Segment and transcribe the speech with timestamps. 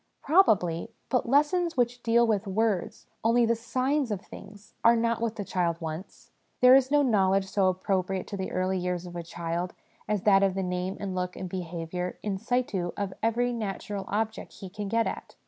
[0.23, 5.35] Probably: but' lessons which deal with words, only the signs of things, are not what
[5.35, 6.31] the child wants.
[6.59, 9.73] There is no knowledge so appropriate to the early years of a child
[10.07, 14.53] as that of the name and look and behaviour in situ of every natural object
[14.53, 15.35] he can get at.